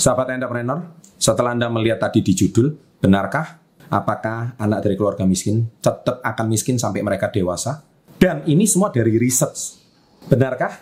Sahabat 0.00 0.32
entrepreneur, 0.32 0.80
setelah 1.20 1.52
Anda 1.52 1.68
melihat 1.68 2.00
tadi 2.00 2.24
di 2.24 2.32
judul, 2.32 2.72
benarkah 3.04 3.60
apakah 3.92 4.56
anak 4.56 4.80
dari 4.80 4.96
keluarga 4.96 5.28
miskin 5.28 5.68
tetap 5.76 6.24
akan 6.24 6.46
miskin 6.48 6.80
sampai 6.80 7.04
mereka 7.04 7.28
dewasa? 7.28 7.84
Dan 8.16 8.40
ini 8.48 8.64
semua 8.64 8.88
dari 8.88 9.20
research. 9.20 9.76
Benarkah? 10.24 10.72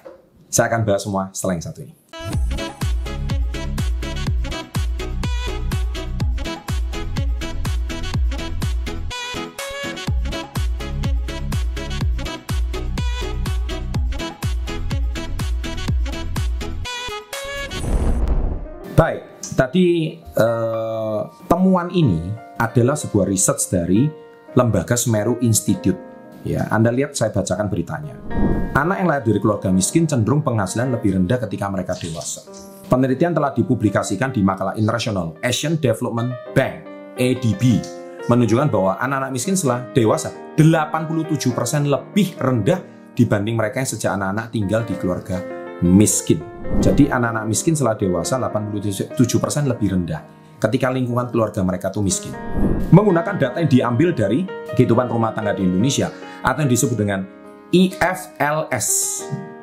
Saya 0.47 0.71
akan 0.71 0.87
bahas 0.87 1.03
semua 1.03 1.35
setelah 1.35 1.59
yang 1.59 1.67
satu 1.67 1.83
ini. 1.83 1.99
Baik, 18.99 19.47
tadi 19.55 20.19
eh, 20.19 21.21
temuan 21.47 21.87
ini 21.95 22.19
adalah 22.59 22.99
sebuah 22.99 23.31
research 23.31 23.71
dari 23.71 24.11
Lembaga 24.59 24.99
Semeru 24.99 25.39
Institute. 25.39 25.95
Ya, 26.43 26.67
Anda 26.67 26.91
lihat 26.91 27.15
saya 27.15 27.31
bacakan 27.31 27.71
beritanya. 27.71 28.19
Anak 28.75 28.99
yang 28.99 29.07
lahir 29.07 29.23
dari 29.31 29.39
keluarga 29.39 29.71
miskin 29.71 30.11
cenderung 30.11 30.43
penghasilan 30.43 30.91
lebih 30.91 31.15
rendah 31.15 31.39
ketika 31.47 31.71
mereka 31.71 31.95
dewasa. 31.95 32.43
Penelitian 32.91 33.39
telah 33.39 33.55
dipublikasikan 33.55 34.35
di 34.35 34.43
makalah 34.43 34.75
internasional 34.75 35.39
Asian 35.47 35.79
Development 35.79 36.35
Bank 36.51 36.83
(ADB) 37.23 37.63
menunjukkan 38.27 38.67
bahwa 38.67 38.99
anak-anak 38.99 39.31
miskin 39.31 39.55
setelah 39.55 39.87
dewasa 39.95 40.35
87% 40.59 41.87
lebih 41.87 42.35
rendah 42.35 42.83
dibanding 43.15 43.55
mereka 43.55 43.79
yang 43.79 43.91
sejak 43.95 44.11
anak-anak 44.19 44.51
tinggal 44.51 44.83
di 44.83 44.99
keluarga 44.99 45.58
miskin. 45.85 46.43
Jadi 46.79 47.09
anak-anak 47.09 47.45
miskin 47.49 47.75
setelah 47.75 47.97
dewasa 47.97 48.39
87% 48.39 49.15
lebih 49.67 49.89
rendah 49.95 50.23
ketika 50.59 50.91
lingkungan 50.91 51.31
keluarga 51.31 51.63
mereka 51.63 51.89
tuh 51.95 52.03
miskin. 52.03 52.35
Menggunakan 52.91 53.35
data 53.39 53.57
yang 53.63 53.71
diambil 53.71 54.11
dari 54.11 54.43
kehidupan 54.75 55.07
rumah 55.07 55.31
tangga 55.31 55.55
di 55.55 55.63
Indonesia 55.63 56.11
atau 56.43 56.67
yang 56.67 56.71
disebut 56.71 56.99
dengan 56.99 57.21
IFLS 57.71 58.89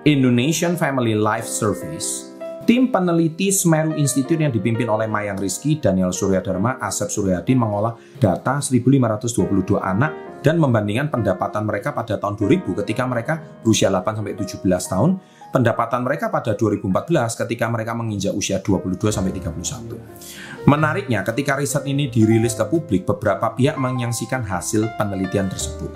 Indonesian 0.05 0.79
Family 0.79 1.17
Life 1.17 1.49
Service. 1.49 2.31
Tim 2.65 2.89
peneliti 2.89 3.53
Semeru 3.53 3.93
Institute 3.93 4.41
yang 4.41 4.49
dipimpin 4.49 4.89
oleh 4.89 5.05
Mayang 5.05 5.37
Rizky, 5.37 5.77
Daniel 5.77 6.09
Suryadharma, 6.09 6.81
Asep 6.81 7.13
Suryadi 7.13 7.53
mengolah 7.53 7.93
data 8.17 8.57
1522 8.57 9.77
anak 9.77 10.34
dan 10.45 10.61
membandingkan 10.61 11.09
pendapatan 11.09 11.65
mereka 11.65 11.89
pada 11.89 12.21
tahun 12.21 12.37
2000 12.37 12.85
ketika 12.85 13.09
mereka 13.09 13.41
berusia 13.65 13.89
8 13.89 14.21
sampai 14.21 14.37
17 14.37 14.61
tahun 14.61 15.17
pendapatan 15.49 16.05
mereka 16.05 16.29
pada 16.29 16.53
2014 16.53 17.41
ketika 17.41 17.65
mereka 17.65 17.97
menginjak 17.97 18.35
usia 18.37 18.61
22 18.61 18.99
sampai 19.09 19.33
31. 19.33 20.69
Menariknya, 20.69 21.23
ketika 21.23 21.55
riset 21.55 21.87
ini 21.89 22.11
dirilis 22.11 22.53
ke 22.59 22.65
publik, 22.67 23.07
beberapa 23.07 23.55
pihak 23.55 23.79
menyaksikan 23.79 24.43
hasil 24.45 24.91
penelitian 24.99 25.47
tersebut. 25.47 25.89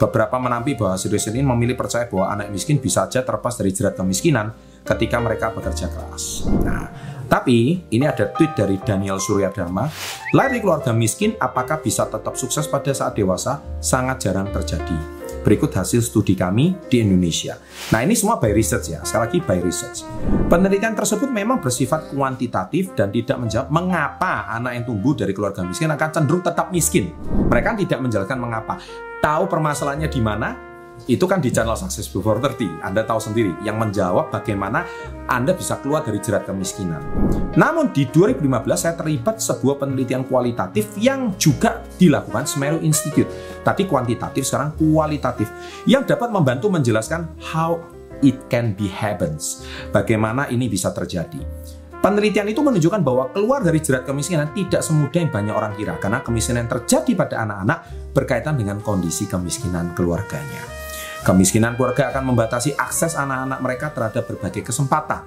Beberapa 0.00 0.40
menampi 0.40 0.74
bahwa 0.74 0.96
riset 0.96 1.36
ini 1.36 1.44
memilih 1.44 1.76
percaya 1.76 2.08
bahwa 2.08 2.32
anak 2.32 2.48
miskin 2.50 2.80
bisa 2.82 3.04
saja 3.04 3.22
terlepas 3.22 3.54
dari 3.54 3.70
jerat 3.70 3.94
kemiskinan 3.94 4.50
ketika 4.82 5.20
mereka 5.20 5.52
bekerja 5.54 5.92
keras. 5.92 6.48
Nah, 6.64 6.88
tapi 7.32 7.80
ini 7.88 8.04
ada 8.04 8.28
tweet 8.28 8.52
dari 8.52 8.76
Daniel 8.76 9.16
Suryadharma, 9.16 9.88
lahir 10.36 10.60
keluarga 10.60 10.92
miskin 10.92 11.32
apakah 11.40 11.80
bisa 11.80 12.04
tetap 12.04 12.36
sukses 12.36 12.68
pada 12.68 12.92
saat 12.92 13.16
dewasa? 13.16 13.64
Sangat 13.80 14.28
jarang 14.28 14.52
terjadi. 14.52 14.92
Berikut 15.40 15.72
hasil 15.72 16.04
studi 16.04 16.36
kami 16.36 16.76
di 16.92 17.00
Indonesia. 17.00 17.56
Nah 17.88 18.04
ini 18.04 18.12
semua 18.12 18.36
by 18.36 18.52
research 18.52 18.92
ya, 18.92 19.00
sekali 19.00 19.22
lagi 19.24 19.38
by 19.48 19.58
research. 19.64 20.04
Penelitian 20.52 20.92
tersebut 20.92 21.32
memang 21.32 21.64
bersifat 21.64 22.12
kuantitatif 22.12 22.92
dan 22.92 23.08
tidak 23.08 23.40
menjawab 23.40 23.72
mengapa 23.72 24.52
anak 24.52 24.76
yang 24.76 24.84
tumbuh 24.84 25.16
dari 25.16 25.32
keluarga 25.32 25.64
miskin 25.64 25.88
akan 25.88 26.12
cenderung 26.12 26.44
tetap 26.44 26.68
miskin. 26.68 27.16
Mereka 27.48 27.80
tidak 27.80 27.98
menjelaskan 28.04 28.38
mengapa. 28.44 28.76
Tahu 29.24 29.48
permasalahannya 29.48 30.12
di 30.12 30.20
mana? 30.20 30.71
Itu 31.10 31.24
kan 31.26 31.42
di 31.42 31.50
channel 31.50 31.74
Success 31.74 32.06
Before 32.06 32.38
30. 32.38 32.84
Anda 32.84 33.02
tahu 33.02 33.18
sendiri 33.18 33.58
yang 33.66 33.78
menjawab 33.78 34.30
bagaimana 34.30 34.86
Anda 35.26 35.56
bisa 35.56 35.82
keluar 35.82 36.06
dari 36.06 36.22
jerat 36.22 36.46
kemiskinan. 36.46 37.02
Namun 37.58 37.90
di 37.90 38.06
2015 38.06 38.46
saya 38.78 38.94
terlibat 38.94 39.42
sebuah 39.42 39.82
penelitian 39.82 40.22
kualitatif 40.22 40.94
yang 40.98 41.34
juga 41.40 41.82
dilakukan 41.98 42.46
Semeru 42.46 42.78
Institute. 42.86 43.26
Tadi 43.66 43.82
kuantitatif, 43.90 44.46
sekarang 44.46 44.78
kualitatif. 44.78 45.50
Yang 45.90 46.14
dapat 46.14 46.30
membantu 46.30 46.70
menjelaskan 46.70 47.26
how 47.42 47.82
it 48.22 48.38
can 48.46 48.72
be 48.78 48.86
happens. 48.86 49.66
Bagaimana 49.90 50.46
ini 50.54 50.70
bisa 50.70 50.94
terjadi. 50.94 51.42
Penelitian 52.02 52.50
itu 52.50 52.58
menunjukkan 52.66 52.98
bahwa 53.06 53.30
keluar 53.30 53.62
dari 53.62 53.78
jerat 53.78 54.02
kemiskinan 54.02 54.50
tidak 54.50 54.82
semudah 54.82 55.22
yang 55.22 55.30
banyak 55.30 55.54
orang 55.54 55.72
kira 55.78 55.94
karena 56.02 56.18
kemiskinan 56.18 56.66
yang 56.66 56.70
terjadi 56.74 57.14
pada 57.14 57.46
anak-anak 57.46 57.78
berkaitan 58.10 58.58
dengan 58.58 58.82
kondisi 58.82 59.30
kemiskinan 59.30 59.94
keluarganya. 59.94 60.81
Kemiskinan 61.22 61.78
keluarga 61.78 62.10
akan 62.10 62.34
membatasi 62.34 62.74
akses 62.74 63.14
anak-anak 63.14 63.62
mereka 63.62 63.86
terhadap 63.94 64.26
berbagai 64.26 64.66
kesempatan, 64.66 65.22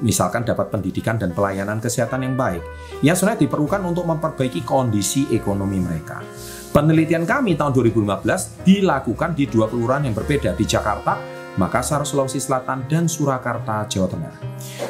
misalkan 0.00 0.40
dapat 0.40 0.72
pendidikan 0.72 1.20
dan 1.20 1.36
pelayanan 1.36 1.84
kesehatan 1.84 2.24
yang 2.24 2.32
baik, 2.32 2.64
yang 3.04 3.12
sebenarnya 3.12 3.44
diperlukan 3.44 3.84
untuk 3.84 4.08
memperbaiki 4.08 4.64
kondisi 4.64 5.28
ekonomi 5.36 5.84
mereka. 5.84 6.24
Penelitian 6.72 7.28
kami 7.28 7.60
tahun 7.60 7.76
2015 7.76 8.64
dilakukan 8.64 9.36
di 9.36 9.44
dua 9.44 9.68
kelurahan 9.68 10.08
yang 10.08 10.16
berbeda 10.16 10.56
di 10.56 10.64
Jakarta, 10.64 11.20
Makassar, 11.60 12.00
Sulawesi 12.08 12.40
Selatan, 12.40 12.88
dan 12.88 13.04
Surakarta, 13.04 13.84
Jawa 13.84 14.08
Tengah. 14.08 14.34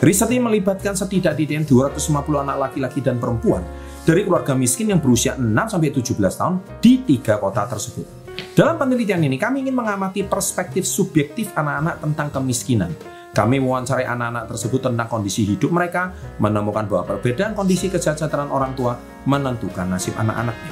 Riset 0.00 0.31
ini 0.31 0.38
melibatkan 0.38 0.94
setidaknya 0.94 1.66
250 1.66 2.47
anak 2.47 2.56
laki-laki 2.70 3.03
dan 3.03 3.19
perempuan 3.19 3.66
dari 4.06 4.22
keluarga 4.22 4.54
miskin 4.54 4.94
yang 4.94 5.03
berusia 5.03 5.34
6-17 5.34 6.14
tahun 6.14 6.62
di 6.78 7.03
tiga 7.03 7.43
kota 7.43 7.66
tersebut. 7.66 8.23
Dalam 8.54 8.78
penelitian 8.78 9.19
ini, 9.19 9.34
kami 9.34 9.66
ingin 9.66 9.75
mengamati 9.75 10.22
perspektif 10.22 10.87
subjektif 10.87 11.50
anak-anak 11.59 11.98
tentang 11.98 12.31
kemiskinan. 12.31 12.94
Kami 13.34 13.59
mewawancarai 13.59 14.06
anak-anak 14.06 14.47
tersebut 14.47 14.78
tentang 14.78 15.10
kondisi 15.10 15.42
hidup 15.42 15.75
mereka, 15.75 16.15
menemukan 16.38 16.87
bahwa 16.87 17.03
perbedaan 17.03 17.59
kondisi 17.59 17.91
kesejahteraan 17.91 18.54
orang 18.54 18.78
tua 18.78 18.94
menentukan 19.26 19.91
nasib 19.91 20.14
anak-anaknya. 20.14 20.70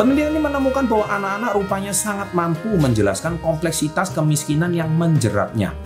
Penelitian 0.00 0.32
ini 0.32 0.40
menemukan 0.40 0.88
bahwa 0.88 1.06
anak-anak 1.12 1.50
rupanya 1.60 1.92
sangat 1.92 2.32
mampu 2.32 2.72
menjelaskan 2.80 3.36
kompleksitas 3.44 4.16
kemiskinan 4.16 4.72
yang 4.72 4.88
menjeratnya. 4.88 5.76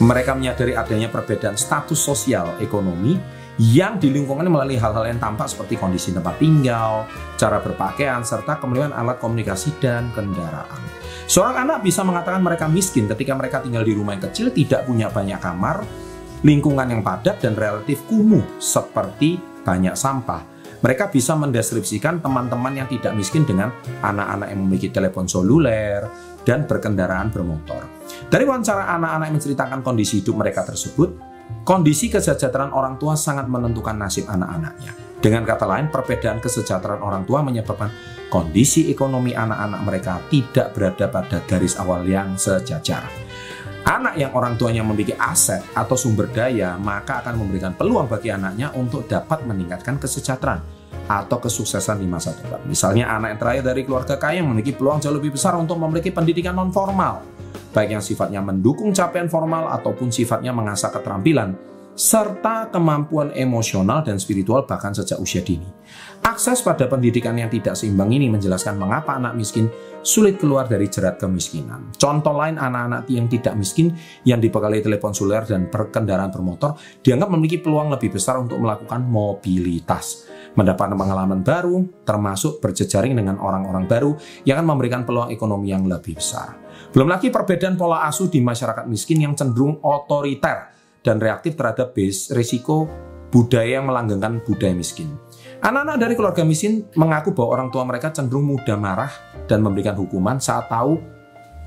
Mereka 0.00 0.32
menyadari 0.32 0.72
adanya 0.80 1.12
perbedaan 1.12 1.60
status 1.60 2.00
sosial 2.00 2.56
ekonomi 2.56 3.20
yang 3.60 4.00
di 4.00 4.08
lingkungan 4.08 4.48
melalui 4.48 4.80
hal-hal 4.80 5.04
yang 5.04 5.20
tampak 5.20 5.44
seperti 5.44 5.76
kondisi 5.76 6.16
tempat 6.16 6.40
tinggal, 6.40 7.04
cara 7.36 7.60
berpakaian, 7.60 8.24
serta 8.24 8.56
kemudian 8.56 8.88
alat 8.88 9.20
komunikasi 9.20 9.76
dan 9.84 10.08
kendaraan. 10.16 10.80
Seorang 11.28 11.68
anak 11.68 11.84
bisa 11.84 12.00
mengatakan 12.00 12.40
mereka 12.40 12.64
miskin 12.72 13.04
ketika 13.04 13.36
mereka 13.36 13.60
tinggal 13.60 13.84
di 13.84 13.92
rumah 13.92 14.16
yang 14.16 14.24
kecil, 14.32 14.48
tidak 14.48 14.88
punya 14.88 15.12
banyak 15.12 15.36
kamar, 15.36 15.84
lingkungan 16.40 16.88
yang 16.88 17.04
padat 17.04 17.36
dan 17.36 17.52
relatif 17.52 18.00
kumuh 18.08 18.56
seperti 18.56 19.36
banyak 19.60 19.92
sampah. 19.92 20.40
Mereka 20.80 21.12
bisa 21.12 21.36
mendeskripsikan 21.36 22.24
teman-teman 22.24 22.72
yang 22.72 22.88
tidak 22.88 23.12
miskin 23.12 23.44
dengan 23.44 23.68
anak-anak 24.00 24.48
yang 24.48 24.60
memiliki 24.64 24.88
telepon 24.88 25.28
seluler 25.28 26.08
dan 26.48 26.64
berkendaraan 26.64 27.28
bermotor. 27.28 27.84
Dari 28.32 28.48
wawancara 28.48 28.88
anak-anak 28.96 29.26
yang 29.28 29.36
menceritakan 29.36 29.84
kondisi 29.84 30.24
hidup 30.24 30.40
mereka 30.40 30.64
tersebut, 30.64 31.29
Kondisi 31.70 32.10
kesejahteraan 32.10 32.74
orang 32.74 32.98
tua 32.98 33.14
sangat 33.14 33.46
menentukan 33.46 33.94
nasib 33.94 34.26
anak-anaknya. 34.26 34.90
Dengan 35.22 35.46
kata 35.46 35.70
lain, 35.70 35.86
perbedaan 35.86 36.42
kesejahteraan 36.42 36.98
orang 36.98 37.22
tua 37.22 37.46
menyebabkan 37.46 37.94
kondisi 38.26 38.90
ekonomi 38.90 39.38
anak-anak 39.38 39.80
mereka 39.86 40.18
tidak 40.34 40.74
berada 40.74 41.06
pada 41.06 41.38
garis 41.46 41.78
awal 41.78 42.02
yang 42.02 42.34
sejajar. 42.34 43.06
Anak 43.86 44.18
yang 44.18 44.34
orang 44.34 44.58
tuanya 44.58 44.82
memiliki 44.82 45.14
aset 45.14 45.62
atau 45.70 45.94
sumber 45.94 46.26
daya, 46.34 46.74
maka 46.74 47.22
akan 47.22 47.38
memberikan 47.38 47.78
peluang 47.78 48.10
bagi 48.10 48.34
anaknya 48.34 48.74
untuk 48.74 49.06
dapat 49.06 49.46
meningkatkan 49.46 50.02
kesejahteraan 50.02 50.66
atau 51.06 51.38
kesuksesan 51.38 52.02
di 52.02 52.10
masa 52.10 52.34
depan. 52.34 52.66
Misalnya 52.66 53.14
anak 53.14 53.38
yang 53.38 53.40
terakhir 53.46 53.62
dari 53.70 53.86
keluarga 53.86 54.18
kaya 54.18 54.42
memiliki 54.42 54.74
peluang 54.74 54.98
jauh 54.98 55.14
lebih 55.14 55.38
besar 55.38 55.54
untuk 55.54 55.78
memiliki 55.78 56.10
pendidikan 56.10 56.58
non 56.58 56.74
formal 56.74 57.29
baik 57.70 57.98
yang 57.98 58.04
sifatnya 58.04 58.42
mendukung 58.42 58.90
capaian 58.90 59.30
formal 59.30 59.70
ataupun 59.70 60.10
sifatnya 60.10 60.50
mengasah 60.50 60.90
keterampilan, 60.90 61.54
serta 62.00 62.72
kemampuan 62.72 63.28
emosional 63.36 64.00
dan 64.00 64.16
spiritual 64.16 64.64
bahkan 64.64 64.94
sejak 64.96 65.20
usia 65.20 65.44
dini. 65.44 65.66
Akses 66.24 66.64
pada 66.64 66.88
pendidikan 66.88 67.36
yang 67.36 67.52
tidak 67.52 67.76
seimbang 67.76 68.12
ini 68.12 68.32
menjelaskan 68.32 68.80
mengapa 68.80 69.16
anak 69.20 69.36
miskin 69.36 69.68
sulit 70.00 70.40
keluar 70.40 70.64
dari 70.64 70.88
jerat 70.88 71.20
kemiskinan. 71.20 71.92
Contoh 71.96 72.32
lain 72.32 72.56
anak-anak 72.56 73.04
yang 73.12 73.28
tidak 73.28 73.52
miskin 73.56 73.92
yang 74.24 74.40
dibekali 74.40 74.80
telepon 74.80 75.12
seluler 75.12 75.44
dan 75.44 75.68
berkendaraan 75.68 76.32
bermotor 76.32 76.76
dianggap 77.04 77.28
memiliki 77.36 77.60
peluang 77.60 77.92
lebih 77.92 78.16
besar 78.16 78.40
untuk 78.40 78.56
melakukan 78.60 79.04
mobilitas 79.04 80.28
mendapat 80.54 80.92
pengalaman 80.94 81.40
baru, 81.46 81.86
termasuk 82.02 82.58
berjejaring 82.58 83.14
dengan 83.14 83.38
orang-orang 83.38 83.86
baru 83.86 84.10
yang 84.42 84.60
akan 84.60 84.68
memberikan 84.76 85.02
peluang 85.06 85.30
ekonomi 85.30 85.70
yang 85.70 85.86
lebih 85.86 86.18
besar. 86.18 86.58
Belum 86.90 87.06
lagi 87.06 87.30
perbedaan 87.30 87.78
pola 87.78 88.06
asuh 88.10 88.26
di 88.26 88.42
masyarakat 88.42 88.86
miskin 88.90 89.22
yang 89.22 89.34
cenderung 89.38 89.78
otoriter 89.84 90.74
dan 91.00 91.22
reaktif 91.22 91.54
terhadap 91.54 91.94
risiko 92.34 92.90
budaya 93.30 93.78
yang 93.78 93.86
melanggengkan 93.86 94.42
budaya 94.42 94.74
miskin. 94.74 95.14
Anak-anak 95.62 95.96
dari 96.02 96.14
keluarga 96.18 96.42
miskin 96.42 96.88
mengaku 96.98 97.30
bahwa 97.30 97.60
orang 97.60 97.68
tua 97.70 97.86
mereka 97.86 98.10
cenderung 98.10 98.48
mudah 98.50 98.74
marah 98.74 99.12
dan 99.46 99.62
memberikan 99.62 99.94
hukuman 99.94 100.42
saat 100.42 100.66
tahu 100.66 100.98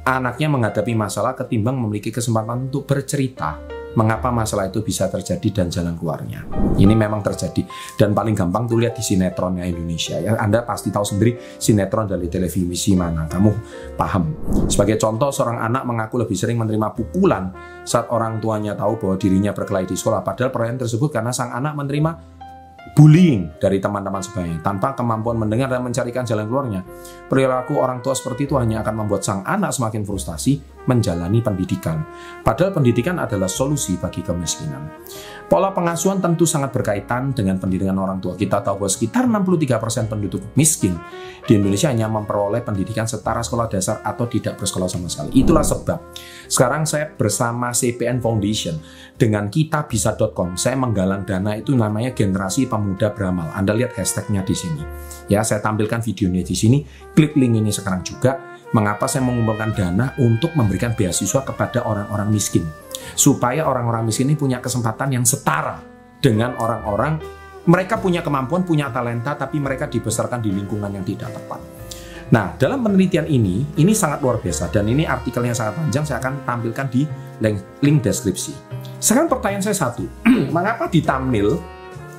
anaknya 0.04 0.52
menghadapi 0.52 0.92
masalah 0.92 1.32
ketimbang 1.40 1.80
memiliki 1.80 2.12
kesempatan 2.12 2.68
untuk 2.68 2.84
bercerita 2.84 3.73
mengapa 3.94 4.34
masalah 4.34 4.70
itu 4.70 4.82
bisa 4.82 5.10
terjadi 5.10 5.64
dan 5.64 5.68
jalan 5.70 5.94
keluarnya. 5.98 6.46
Ini 6.78 6.94
memang 6.94 7.22
terjadi 7.22 7.64
dan 7.98 8.12
paling 8.12 8.34
gampang 8.34 8.66
tuh 8.66 8.82
lihat 8.82 8.98
di 8.98 9.04
sinetronnya 9.06 9.66
Indonesia 9.70 10.18
ya. 10.18 10.38
Anda 10.38 10.66
pasti 10.66 10.90
tahu 10.90 11.06
sendiri 11.06 11.38
sinetron 11.58 12.10
dari 12.10 12.28
televisi 12.30 12.98
mana. 12.98 13.30
Kamu 13.30 13.50
paham. 13.98 14.24
Sebagai 14.68 14.98
contoh 14.98 15.30
seorang 15.30 15.62
anak 15.62 15.84
mengaku 15.86 16.22
lebih 16.22 16.38
sering 16.38 16.58
menerima 16.58 16.94
pukulan 16.98 17.54
saat 17.86 18.10
orang 18.10 18.42
tuanya 18.42 18.74
tahu 18.74 18.98
bahwa 18.98 19.16
dirinya 19.20 19.52
berkelahi 19.54 19.86
di 19.90 19.98
sekolah 19.98 20.26
padahal 20.26 20.50
perayaan 20.50 20.80
tersebut 20.82 21.10
karena 21.14 21.30
sang 21.36 21.54
anak 21.54 21.76
menerima 21.78 22.34
bullying 22.94 23.50
dari 23.58 23.82
teman-teman 23.82 24.22
sebayanya 24.22 24.60
tanpa 24.62 24.94
kemampuan 24.94 25.40
mendengar 25.40 25.72
dan 25.72 25.82
mencarikan 25.82 26.28
jalan 26.28 26.46
keluarnya. 26.46 26.82
Perilaku 27.32 27.82
orang 27.82 28.04
tua 28.06 28.14
seperti 28.14 28.46
itu 28.46 28.60
hanya 28.60 28.86
akan 28.86 29.06
membuat 29.06 29.26
sang 29.26 29.42
anak 29.48 29.74
semakin 29.74 30.06
frustasi 30.06 30.62
menjalani 30.86 31.40
pendidikan. 31.40 32.04
Padahal 32.44 32.76
pendidikan 32.76 33.20
adalah 33.20 33.48
solusi 33.48 33.96
bagi 33.96 34.20
kemiskinan. 34.20 34.90
Pola 35.48 35.70
pengasuhan 35.76 36.24
tentu 36.24 36.48
sangat 36.48 36.74
berkaitan 36.74 37.36
dengan 37.36 37.60
pendidikan 37.60 37.96
orang 38.00 38.18
tua. 38.18 38.34
Kita 38.34 38.64
tahu 38.64 38.84
bahwa 38.84 38.92
sekitar 38.92 39.24
63% 39.28 40.10
penduduk 40.10 40.42
miskin 40.58 40.98
di 41.44 41.60
Indonesia 41.60 41.92
hanya 41.92 42.08
memperoleh 42.08 42.64
pendidikan 42.64 43.06
setara 43.06 43.44
sekolah 43.44 43.68
dasar 43.68 44.00
atau 44.02 44.26
tidak 44.26 44.58
bersekolah 44.58 44.88
sama 44.88 45.12
sekali. 45.12 45.44
Itulah 45.44 45.62
sebab 45.62 46.00
sekarang 46.48 46.88
saya 46.88 47.12
bersama 47.12 47.76
CPN 47.76 48.24
Foundation 48.24 48.80
dengan 49.20 49.52
kitabisa.com 49.52 50.56
saya 50.56 50.80
menggalang 50.80 51.28
dana 51.28 51.60
itu 51.60 51.76
namanya 51.76 52.16
generasi 52.16 52.66
pemuda 52.66 53.12
beramal. 53.12 53.52
Anda 53.54 53.76
lihat 53.76 53.94
hashtagnya 53.94 54.48
di 54.48 54.56
sini. 54.56 54.82
Ya, 55.28 55.44
saya 55.44 55.60
tampilkan 55.60 56.02
videonya 56.02 56.44
di 56.44 56.56
sini. 56.56 56.80
Klik 57.14 57.36
link 57.36 57.60
ini 57.60 57.70
sekarang 57.70 58.02
juga 58.02 58.53
mengapa 58.74 59.06
saya 59.06 59.24
mengumpulkan 59.24 59.72
dana 59.78 60.12
untuk 60.20 60.58
memberikan 60.58 60.98
beasiswa 60.98 61.46
kepada 61.46 61.86
orang-orang 61.86 62.34
miskin. 62.34 62.66
Supaya 63.14 63.70
orang-orang 63.70 64.10
miskin 64.10 64.34
ini 64.34 64.38
punya 64.38 64.58
kesempatan 64.58 65.14
yang 65.14 65.26
setara 65.26 65.78
dengan 66.18 66.58
orang-orang 66.58 67.22
mereka 67.64 67.96
punya 67.96 68.20
kemampuan, 68.20 68.68
punya 68.68 68.92
talenta, 68.92 69.40
tapi 69.40 69.56
mereka 69.56 69.88
dibesarkan 69.88 70.44
di 70.44 70.52
lingkungan 70.52 70.92
yang 70.92 71.06
tidak 71.08 71.32
tepat. 71.32 71.64
Nah, 72.34 72.60
dalam 72.60 72.84
penelitian 72.84 73.24
ini, 73.30 73.64
ini 73.80 73.94
sangat 73.96 74.20
luar 74.20 74.42
biasa 74.42 74.68
dan 74.68 74.90
ini 74.90 75.08
artikelnya 75.08 75.56
sangat 75.56 75.80
panjang, 75.80 76.04
saya 76.04 76.18
akan 76.20 76.44
tampilkan 76.44 76.88
di 76.92 77.08
link, 77.40 77.64
link 77.80 78.04
deskripsi. 78.04 78.52
Sekarang 79.00 79.32
pertanyaan 79.32 79.64
saya 79.64 79.78
satu, 79.80 80.04
mengapa 80.56 80.92
di 80.92 81.00
thumbnail 81.00 81.56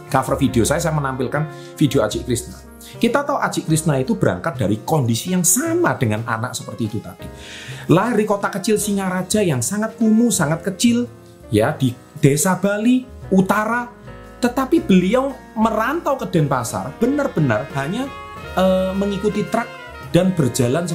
cover 0.08 0.38
video 0.40 0.64
saya, 0.64 0.80
saya 0.80 0.96
menampilkan 0.96 1.74
video 1.76 2.00
Aji 2.00 2.24
Krishna? 2.24 2.63
Kita 2.98 3.26
tahu 3.26 3.38
Aji 3.40 3.66
Krishna 3.66 3.98
itu 3.98 4.14
berangkat 4.14 4.58
dari 4.58 4.80
kondisi 4.82 5.34
yang 5.34 5.42
sama 5.42 5.94
dengan 5.98 6.22
anak 6.24 6.54
seperti 6.54 6.82
itu 6.88 6.98
tadi. 7.02 7.26
Lahir 7.90 8.16
di 8.16 8.26
kota 8.26 8.48
kecil 8.48 8.80
Singaraja 8.80 9.44
yang 9.44 9.60
sangat 9.60 9.98
kumuh, 10.00 10.32
sangat 10.32 10.64
kecil, 10.64 11.10
ya 11.52 11.74
di 11.74 11.92
desa 12.22 12.56
Bali 12.56 13.04
utara, 13.28 13.90
tetapi 14.40 14.84
beliau 14.84 15.32
merantau 15.56 16.16
ke 16.20 16.28
Denpasar 16.28 16.96
benar-benar 17.00 17.68
hanya 17.76 18.08
uh, 18.56 18.92
mengikuti 18.96 19.44
truk 19.48 19.66
dan 20.14 20.30
berjalan 20.36 20.86